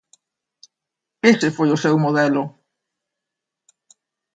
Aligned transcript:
Ese 1.31 1.49
foi 1.57 1.69
o 1.75 1.81
seu 1.83 1.95
modelo. 2.05 2.43